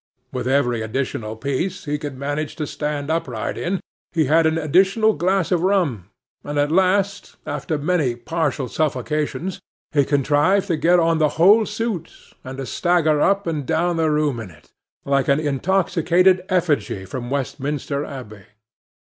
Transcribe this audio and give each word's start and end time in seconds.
With 0.33 0.47
every 0.47 0.81
additional 0.81 1.35
piece 1.35 1.85
he 1.85 1.99
could 1.99 2.17
manage 2.17 2.55
to 2.55 2.65
stand 2.65 3.11
upright 3.11 3.55
in, 3.55 3.79
he 4.13 4.25
had 4.25 4.47
an 4.47 4.57
additional 4.57 5.13
glass 5.13 5.51
of 5.51 5.61
rum; 5.61 6.09
and 6.43 6.57
at 6.57 6.71
last, 6.71 7.35
after 7.45 7.77
many 7.77 8.15
partial 8.15 8.67
suffocations, 8.67 9.59
he 9.91 10.03
contrived 10.03 10.65
to 10.69 10.75
get 10.75 10.99
on 10.99 11.19
the 11.19 11.29
whole 11.37 11.67
suit, 11.67 12.11
and 12.43 12.57
to 12.57 12.65
stagger 12.65 13.21
up 13.21 13.45
and 13.45 13.67
down 13.67 13.97
the 13.97 14.09
room 14.09 14.39
in 14.39 14.49
it, 14.49 14.71
like 15.05 15.27
an 15.27 15.39
intoxicated 15.39 16.43
effigy 16.49 17.05
from 17.05 17.29
Westminster 17.29 18.03
Abbey. 18.03 18.45